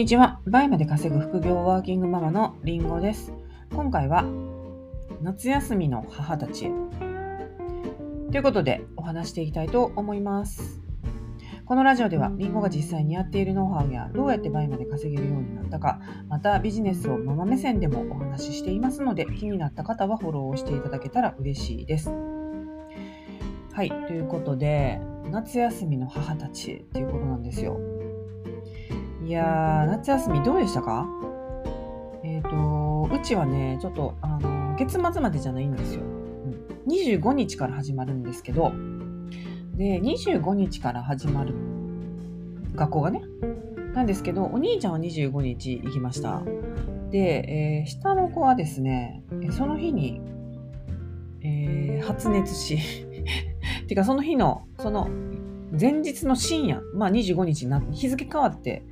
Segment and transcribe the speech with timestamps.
[0.00, 0.40] にちは。
[0.46, 3.34] 倍まで稼ぐ副業ワーキングママのりんごです。
[3.70, 4.24] 今回は
[5.20, 6.70] 夏休みの母たち
[8.30, 10.80] ということでお話していきたいと思います。
[11.66, 22.10] このラジオではりんごが実際にやっているノウハウやどうやって倍まで稼げるようになったか、またビジネスをママ目線でもお話ししていますので気になった方はフォローをしていただけたら嬉しいです。
[23.74, 24.98] はい、ということで
[25.30, 27.78] 夏休みの母たちっていうことなんですよ。
[29.22, 31.06] いやー、夏休みどうでしたか？
[32.24, 36.02] えっ、ー、と、うちはね、ちょっと、あの、月末までじゃないんですよ。
[36.02, 38.72] うん、25日から始まるんですけど、
[39.74, 41.54] で、25日から始まる
[42.74, 43.22] 学校がね、
[43.94, 46.42] なんですけど、お兄ちゃんは25日行きました。
[47.10, 50.20] で、えー、下の子はですね、その日に、
[51.42, 52.78] えー、発熱し、
[53.86, 55.08] てかその日の、その
[55.78, 58.84] 前日の深夜、まあ25日になって、日付変わって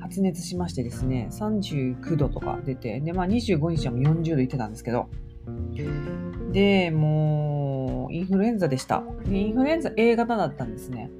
[0.00, 5.08] 発熱しましてですね、39度とか出て、で、まあ25日はもう40度いってたんですけど、
[6.52, 9.04] で、もう、インフルエンザでした。
[9.26, 11.10] インフルエンザ A 型だったんですね。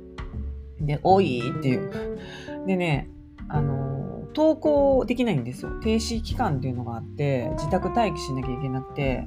[0.81, 2.19] で、多いっていう。
[2.67, 3.11] でね、
[3.49, 5.71] あの、登校できないんですよ。
[5.83, 9.25] 停止期間っていうのがあって、自宅待機しなきゃいけなくて、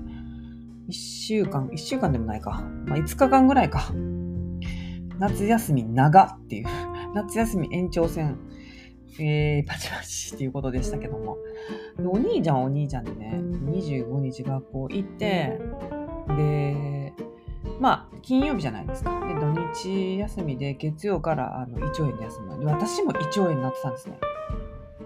[0.90, 2.64] 1週間、1週間でもないか。
[2.86, 3.94] まあ、5日間ぐらいか。
[5.20, 6.68] 夏休み長っていう、
[7.14, 8.38] 夏休み延長戦、
[9.20, 11.38] えー、パチパチっていうことでしたけども。
[12.06, 15.60] お兄ちゃんはお兄ちゃんでね、25日学校行って、
[16.36, 17.14] で、
[17.80, 19.12] まあ、金曜日じゃないですか。
[19.28, 22.66] で、土日休みで月曜からあの胃腸炎で休むで。
[22.66, 24.18] 私も胃腸炎になってたんですね。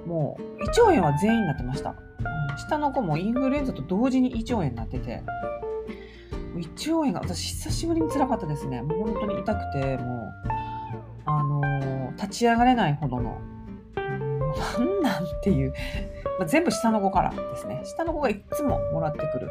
[0.06, 1.96] もう、胃腸炎は全員になってました。
[2.58, 5.22] 下の子もインフルエンザと同時に胃腸炎になってて、
[6.60, 8.82] 胃腸炎が私久しぶりに辛かったですね。
[8.82, 10.34] もう本当に痛くて、もう、
[11.26, 13.40] あのー、立ち上がれないほどの、
[14.80, 15.74] なんなんていう、
[16.40, 17.82] ま、全部下の子からですね。
[17.84, 19.50] 下の子がいつももらってくる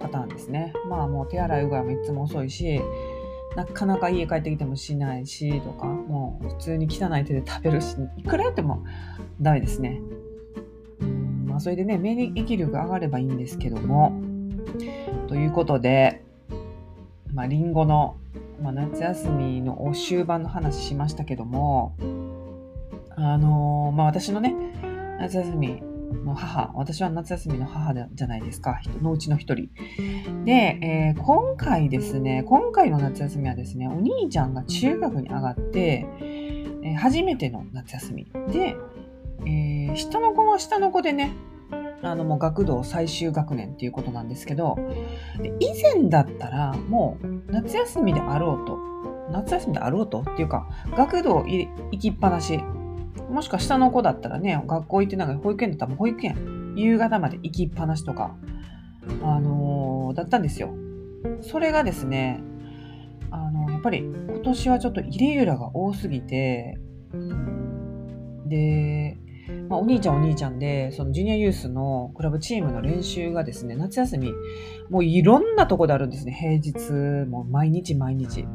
[0.00, 0.72] パターンですね。
[0.88, 2.80] まあもう手洗いうがいもいつも遅いし、
[3.56, 8.84] なかなか家帰ってきてもしないしとか、もう普通に汚い手で食べるし、いくらやっても
[9.40, 10.00] ダメですね。
[11.46, 14.12] まあそれでね、免疫力上がればいいんですけども、
[15.28, 16.24] ということで、
[17.32, 18.18] まあ、リンゴの、
[18.62, 21.96] まあ、夏休みの終盤の話しましたけども、
[23.16, 24.54] あのー、まあ、私のね、
[25.18, 25.82] 夏休み
[26.24, 29.70] の母、私は夏休みの母じゃないですか、のうちの一人。
[30.44, 38.26] で、えー、今回ですね、今回の夏休みはですね、お兄ちゃんが中学に上がって、えー、初めての夏休み。
[38.52, 38.76] で、
[39.46, 41.32] えー、下の子は下の子でね、
[42.02, 44.76] あのもう学童最終学年っていうことなんですけど、
[45.60, 48.78] 以前だったらもう夏休みであろうと、
[49.30, 51.68] 夏休みであろうとっていうか、学童行
[51.98, 52.58] きっぱなし、
[53.30, 58.36] もしくは下の子だったらね、学校行ってなんか保育園だったら保育園、夕方まで行きっぱなしとか、
[59.22, 60.74] あのー、だったんですよ。
[61.40, 62.42] それがですね、
[63.30, 66.78] あのやっぱり今年はちょっとイレギュラーが多すぎて、
[68.46, 69.18] で、
[69.68, 74.32] まあ、お兄ちゃんお兄ちゃんで、そのジュニアユースのクラブチームの練習がですね、夏休み、
[74.90, 78.46] もういろんなとこであるんですね、平日、もう毎日毎日。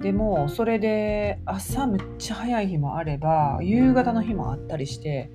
[0.00, 5.30] でも、それで朝めっちゃ早い日もあれば、夕方の日もあったりして、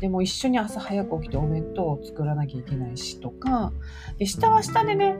[0.00, 3.72] でも一緒に朝早く起きてお弁当を作らなきゃいけないしとか、
[4.18, 5.18] で下は下でね、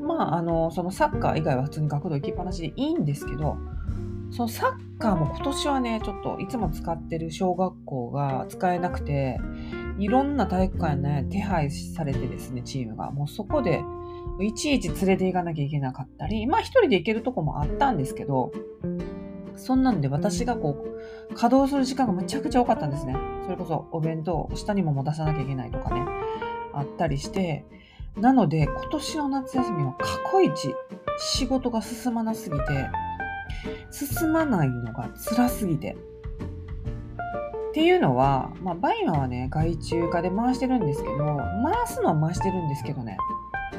[0.00, 3.56] まあ、あの、そのサッカー以外は普通に学童行きっぱなしでいいんですけど、
[4.30, 9.38] そのサッカーも今年はね、ちょっといつも使ってる小学校が使えなくて、
[9.98, 13.10] いろんな体育館ね、手配されてですね、チームが。
[13.10, 13.82] もうそこで、
[14.40, 18.52] いちいち連れて行かなきゃいけなかったり、まあ一人で行けるとこもあったんですけど、
[19.56, 20.86] そんなんで私がこ
[21.30, 23.16] う、稼働する時間がめちゃくちゃ多かったんですね。
[23.44, 26.06] それこそお弁当、下にも持たさなきゃいけないとかね、
[26.72, 27.64] あったりして、
[28.16, 30.74] なので今年の夏休みは過去一
[31.18, 32.64] 仕事が進まなすぎて、
[33.90, 35.96] 進まないのが辛すぎて。
[37.70, 43.18] っていうのは、まあ、 BUYMA はね、外注化で回してるんですけど、回すのは回してるんですけどね、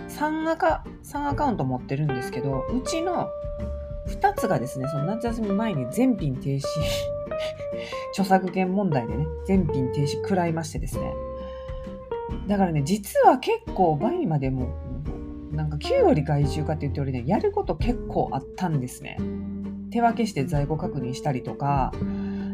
[0.08, 3.28] 3アカ ,3 アカウント持ってるんですけど、うちの
[4.08, 6.62] 2つがですね、その夏休み前に全品停止
[8.14, 11.14] 著作権問題でね、全品停止食らいましてですね。
[12.48, 14.70] だからね、実は結構 BUYMA でも、
[15.52, 19.18] なんか9割外注化って言っておりね、やること結構あったんですね。
[19.92, 21.92] 手分けして在庫確認したりとか、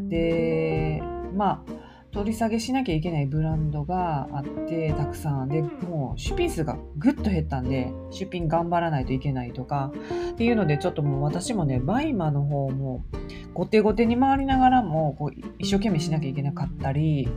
[0.08, 1.02] で、
[1.34, 1.72] まあ、
[2.16, 5.48] 取り下げしなきゃいけないブランドがあってたくさん。
[5.48, 9.92] でもう出品数がぐっと減ったんで出品頑張らないといけないとか。
[10.30, 13.04] っていうのでちょっともう私もね BUYMA の方も
[13.52, 17.28] 後手後手に回りながらもこう一生懸命しなきゃいけなかったり。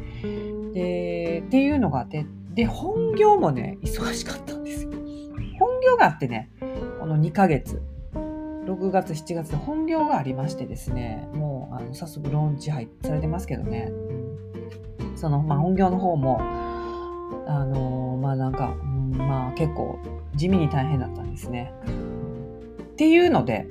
[0.74, 2.26] でっていうのがあって。
[2.54, 4.92] で本業もね忙しかったんですよ。
[5.60, 6.50] 本業があってね
[7.02, 7.82] この2ヶ月。
[8.70, 13.92] 6月7月で本業がありましてですねもうあの早速ローンチ入されてますけどね。
[15.16, 16.40] その、まあ、本業の方も
[17.48, 20.00] あのまあなんか、うん、まあ結構
[20.36, 21.74] 地味に大変だったんですね。
[22.94, 23.68] っていうので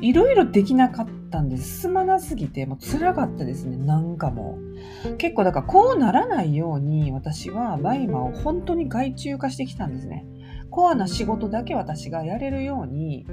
[0.00, 1.82] いろいろできなかったんです。
[1.82, 3.76] 進まなすぎてもう辛かったですね。
[3.76, 5.16] なんかもう。
[5.16, 10.24] 結構だからこうならないように私は BUYMA を本当に外注化してきたんですね。
[10.72, 13.26] コアな仕事だけ私がやれるように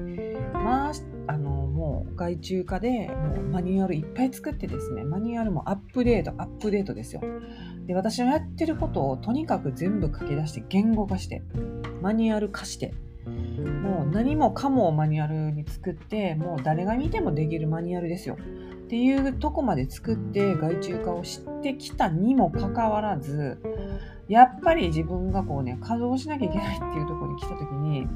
[0.53, 0.93] まあ、
[1.27, 7.21] あのもう外注化でもうマニュアルいっぱい作ってですねマニュアルもアップデートアップデートですよ。
[7.87, 11.41] で私のやってることをとにかく全部書き出して言語化して
[12.01, 12.93] マニュアル化して
[13.25, 18.35] もう何もかもをマニュアルに作ってもう誰が見てもできるマニュアルですよ。
[18.35, 23.59] っていうとこまで作って外注化をしてきたにもかかわらず
[24.29, 28.07] やっぱり自分がこうね稼働しなきゃいけないっていうところに来た時に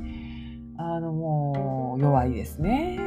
[0.77, 2.99] あのもう弱いですね。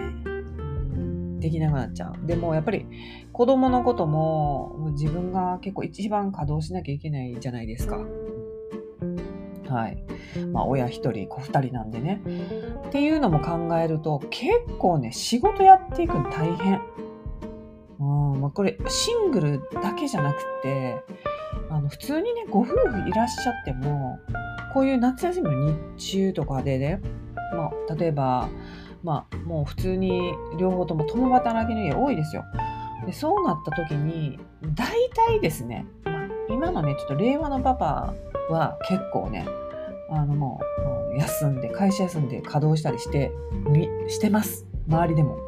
[1.38, 2.26] できなくなっちゃう。
[2.26, 2.86] でもやっぱり
[3.32, 7.98] 子供のことも自分が結構一番稼働しなきゃいけないじゃないですか。
[9.68, 10.04] はい。
[10.52, 12.22] まあ親一人、子二人なんでね。
[12.88, 16.80] っていうのも考えると結構ね、仕事やっていくの大変。
[17.98, 18.04] う
[18.36, 21.02] ん、まあ、これシングルだけじゃなくて、
[21.70, 24.18] あの普通にね、ご夫婦いらっしゃっても、
[24.72, 27.00] こういう夏休みの日中とかでね、
[27.54, 28.48] まあ、例えば、
[29.02, 32.44] まあ、もう普通に両方とも共働きの家多いですよ。
[33.06, 34.38] でそうなった時に
[34.74, 38.14] 大体ですね、まあ、今のねちょっと令和のパパ
[38.50, 39.46] は結構ね
[40.10, 40.60] あのも
[41.14, 43.32] う休んで会社休んで稼働したりして
[44.08, 45.45] してます周りでも。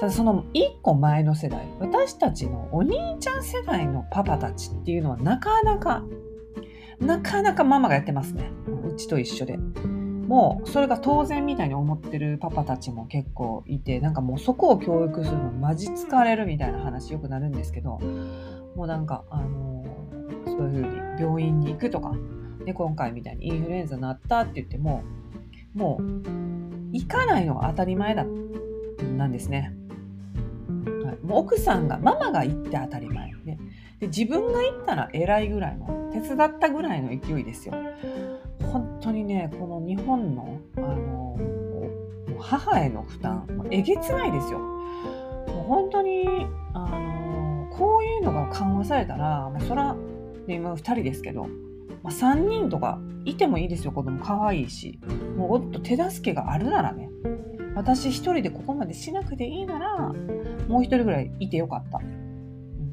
[0.00, 6.02] ただその1個前の世代私たちのお兄ちゃん世代のパパたちっていうのはなかなか
[7.00, 8.50] なかなかママがやってますね
[8.86, 9.58] うちと一緒で。
[10.32, 17.98] もうそれが当然みたいに思ってるパパたちも結構いてなんかもうそこを教育するのマジ疲れるみたいな話よくなるんですけど
[18.74, 19.84] もうなんかあの、
[20.46, 22.12] そういうふうに病院に行くとか
[22.64, 25.02] で今回みたいにインフルエンザになったって言っても
[25.74, 26.02] もう
[26.92, 28.24] 行かないのが当たり前だ
[29.22, 29.72] なんですね。
[31.04, 33.58] はい、もう奥さんがママが行って当たり前、ね、
[34.00, 37.74] で自分が行ったら偉いぐらいの手伝ったぐらいの勢いですよ。
[38.72, 41.36] 本当にねこの日本のあの
[42.40, 44.58] 母への負担えげつないですよ。
[44.58, 46.24] もう本当に
[46.74, 49.94] あのこういうのが緩和されたら、まあ、そら
[50.48, 51.44] 今2人ですけど、
[52.02, 54.98] まあ、3人とかいてもいいですよ子供可愛いし
[55.36, 57.08] もうおっと手助けがあるならね
[57.74, 59.98] 私1人でここまでしなくていいなら
[60.68, 62.00] もう1人ぐらいいてよかった。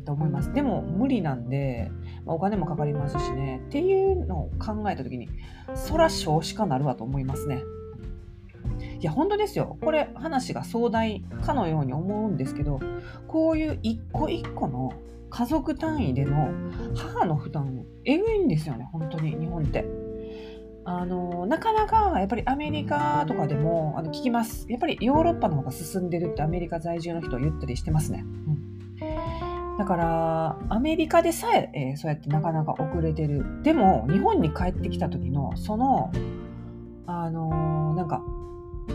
[0.10, 0.52] と思います。
[0.54, 1.92] でも無理なんで、
[2.26, 5.30] まあ、お金もかかりますしね、っていうのを考えた時に、
[5.76, 7.62] そら少子化なるわと思いますね。
[9.00, 9.78] いや、本当ですよ。
[9.82, 12.80] これ話が壮大かのように思うんですけど、
[13.28, 14.94] こういう一個一個の
[15.30, 16.50] 家族単位での
[16.96, 19.86] 母の負担、えぐいんですよね、本当に、日本って。
[20.92, 24.66] あのなかなかやっぱりアメリカとかでもあの聞きます。
[24.70, 28.26] やっぱりヨーロッパの方が進んでるってアメリカ在住の人は言ったりしてますね。
[28.48, 28.80] うん
[29.78, 36.12] だからアメリカでさええー、そうやってなかなか遅れてるでも日本に帰ってきた時のその
[37.06, 38.22] あのー、なんか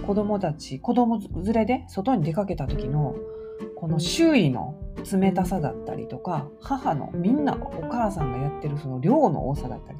[0.06, 3.14] 子供たち子供連れで外に出かけた時の
[3.76, 4.78] この周囲の
[5.12, 9.98] 冷たさだったりとか母のみんなお母さんがやってるその量の多さだったり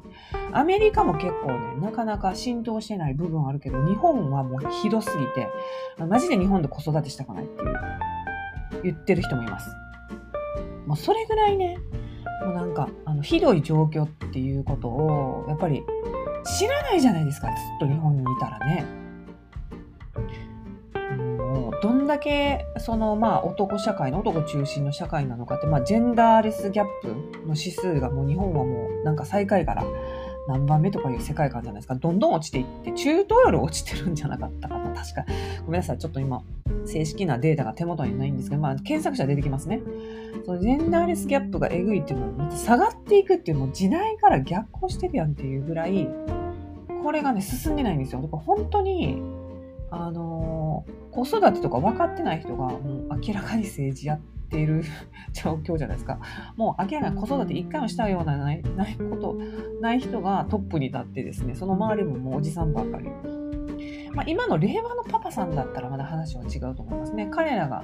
[0.51, 5.47] アメリカも結構ねなかなか浸透してない部分あるけど日本はもうひどすぎて
[6.03, 7.75] マジで日本で子育てしたくないっていう
[8.83, 9.69] 言ってる人もいます。
[10.85, 11.77] もうそれぐらいね
[12.43, 15.83] もうなんかあのひどい状況っていうことをやっぱり
[16.57, 19.04] 知らないじゃないですかずっと日本にいたらね。
[21.85, 27.09] どんだけそのまあ男社会の男中心の社会なのかって、まあ、ジェンダーレスギャップ
[27.45, 29.85] の指数がもう日本はもうなんか最下位から
[30.47, 31.93] 何番目とかいう世界観じゃないですか。
[31.93, 34.95] どんどん落ちていって、中東より落ちてるんじゃなかったかな。
[34.95, 35.25] 確か。
[35.65, 35.97] ごめんなさい。
[35.99, 36.43] ちょっと今、
[36.85, 39.81] 正式なデータが手元にないんですけど、まあ、検索者出てきますね。
[40.45, 46.07] そのジェンダーレスギャップがえぐいっていうのは、また下がっていくっていうのも時代から逆行してるやんっていうぐらい、
[47.03, 48.21] これがね、進んでないんですよ。
[48.21, 49.21] だから本当に、
[49.97, 54.83] あの、子育てとか分かってない人が、もう明らかに政治やっている
[55.33, 56.19] 状況じゃないですか。
[56.57, 59.37] もう明らかに子育て一回もしたようなないないこと
[59.81, 63.09] ない人がトップに立ってですね、その周りももうおじさんばっかり。
[64.13, 67.27] まあ、今の令和のパパさんだったらまだ話は違うと思いますね。
[67.29, 67.83] 彼らが、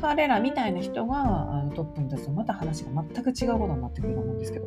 [0.00, 4.66] 彼らみたいな人があのトップに立つとまた話が全く違うことになってくると思うんですけど。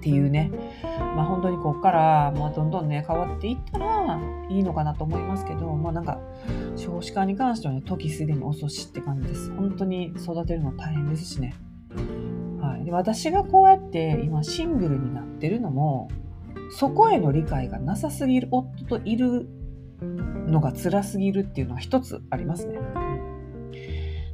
[0.00, 0.50] っていうね、
[0.82, 6.18] まあ、本当にここから、まあ、どんどんね変わっていったらいいのかなと思いますけど、まあ、なんか
[6.74, 9.52] 少子化に関してはね時すでに遅しって感じです。
[9.52, 11.54] 本当に育てるの大変ですしね、
[12.62, 16.08] はい、で私がこうやって今シングルになってるのも
[16.70, 19.48] そこへの理解がなさすぎる夫といる
[20.46, 22.78] のが辛すぎるっていうのは一つありますね。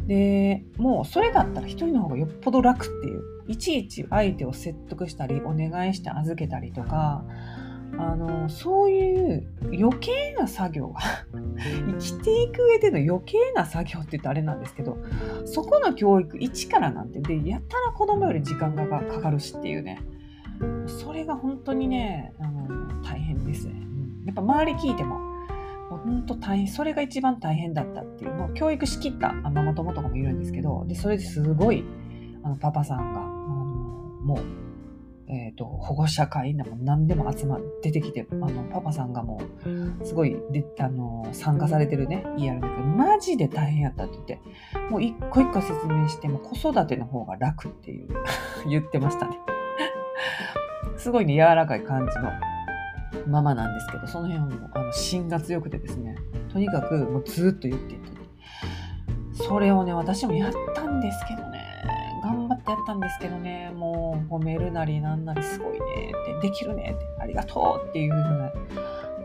[0.06, 3.36] でもうそれだったら一人の方がよっぽど楽っていう。
[3.48, 7.24] いちいち相手を説得したりお願いして預けたりとか
[7.98, 11.00] あのそういう余計な作業が
[11.56, 14.98] 生きていく上での余計な作業って言ったらあれなんですけど
[15.44, 20.02] そこの教育一からなんてでやったら子供より時間がかかるしっていうね。
[20.86, 23.74] それが本当にねあの大変ですね、
[24.24, 25.35] やっぱ周り聞いても
[26.06, 31.84] 本当大変それが一番大変だったっていうもう教育しきったママ友とかもいるんですけどでそれですごい
[32.44, 33.34] あのパパさんがあの
[34.22, 39.40] もう、えーと、保護者会でも何でも集まって出てきてあのパパさんがも
[40.00, 44.40] うすごいであの参加されてるね家あるんだけどマジで大変やったって言って
[44.90, 48.08] もう一個一個説明しても子育ての方が楽っていう
[48.70, 49.38] 言ってましたね。
[50.96, 52.30] すごいね柔らかい感じの
[53.26, 56.16] ママなんですけど、その辺もあの芯が強くてですね、
[56.52, 58.06] とにかくもうずっと言っていて、
[59.34, 61.62] それをね、私もやったんですけどね、
[62.22, 65.78] 頑張ってやったんですけどね、もう褒めるなりなんなりすごいね
[66.36, 68.52] って、できるねって、ありがとうっていう風な、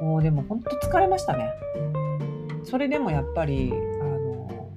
[0.01, 1.51] もうでも本当疲れましたね。
[2.63, 4.71] それでもやっぱり、あの、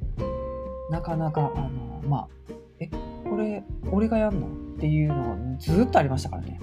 [0.91, 2.29] なかなか、あの、まあ、
[2.81, 4.47] え、これ、俺がやんの？
[4.47, 6.59] っていうのがずっとありましたからね。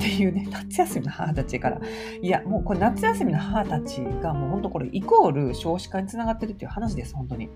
[0.00, 1.80] っていうね、 夏休みの母たちから、
[2.22, 7.50] いや、もうこれ夏休みの母たちがもう本当これイコール少子化につながってるっていう話です、本当に。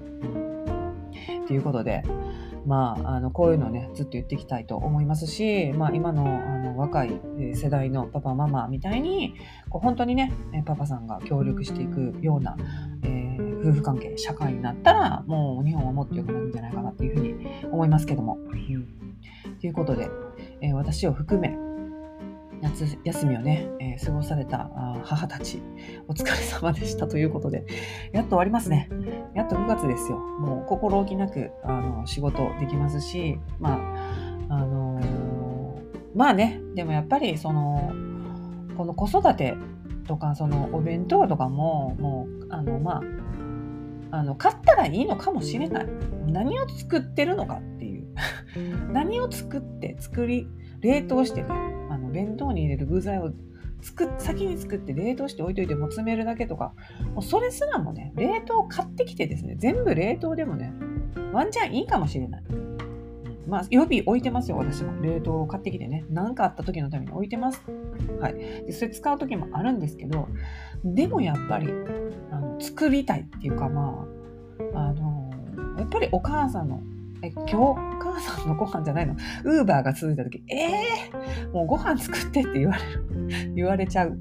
[1.47, 2.03] ということで、
[2.67, 7.21] まあ、あのこういうのをねずっと言っていきたいと思いますし、まあ、今のあの若い
[7.55, 9.35] 世代のパパママみたいに
[9.69, 10.33] こう本当にね
[10.65, 12.57] パパさんが協力していくような、
[13.03, 18.39] えー、夫婦関係社会になったらもう日本はもっと良くなるんじゃないかなっていうふうに思いますけども。
[18.39, 20.09] うん、ということで、
[20.61, 21.57] えー、私を含め
[22.61, 24.71] 夏休みをね、えー、過ごされた
[25.05, 25.63] 母たち、
[26.09, 27.65] お疲れ様でしたということで、
[28.13, 28.89] やっと終わりますね。
[29.35, 30.19] やっと9月ですよ。
[30.19, 33.75] もう心置きなくあの仕事できますし、ま
[34.49, 37.93] あ、あのー、まあね、でもやっぱりその、
[38.77, 39.55] この子育て
[40.07, 43.01] とか、そのお弁当とかも、もう、あの、ま
[44.11, 45.87] あ、あの、買ったらいいのかもしれない。
[46.27, 48.07] 何を作ってるのかっていう。
[48.93, 50.49] 何を作って、作り、
[50.81, 51.49] 冷凍してね、
[52.15, 53.33] 弁当に入れる具材を
[53.83, 56.73] 作先に作って冷凍して置いといても詰めるだけとか、
[57.13, 60.73] もうそれすらもね、冷凍買ってきてですね、全部冷凍でもね、
[61.33, 62.45] ワンチャンいいかもしれない。
[63.47, 65.03] まあ、予備置いてますよ、私も。
[65.03, 66.05] 冷凍を買ってきてね。
[66.09, 67.63] 何かあった時のために置いてます。
[68.19, 68.35] はい。
[68.35, 70.29] で、それ使う時もあるんですけど、
[70.83, 71.69] でもやっぱり、
[72.31, 74.07] あの作りたいっていうか、ま
[74.75, 75.31] あ、あの、
[75.77, 76.81] やっぱりお母さんの
[77.27, 79.17] え、今日、母さんのご飯じゃないの？
[79.45, 83.07] ウーバーが続いた時、えー、もうご飯作ってって言われる。
[83.57, 84.19] 言われちゃう。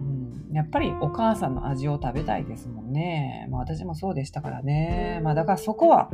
[0.00, 3.46] うん、やっぱりお母さんの味を食べたいですもんね。
[3.50, 5.20] まあ私もそうでしたからね。
[5.22, 6.08] まあだからそこは、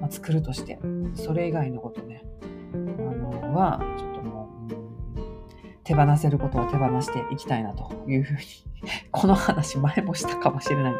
[0.00, 0.78] まあ、作るとして、
[1.14, 2.24] それ以外のことね、
[2.72, 4.72] あの、は、ちょっともう、
[5.84, 8.40] 手放せることは手放していきたいなというふうに
[9.12, 10.94] この話前もしたかもしれない。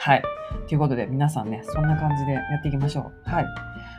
[0.00, 0.22] はい。
[0.68, 3.30] ということで皆さんね、そんな感じでやっていきましょう。
[3.30, 3.46] はい。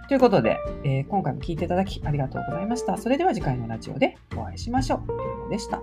[0.08, 2.98] ということで、えー、今回も聴いていただきありがとうございました。
[2.98, 5.08] それでは次回のラジオでお会いしましょう。
[5.08, 5.16] とい
[5.48, 5.82] うでした。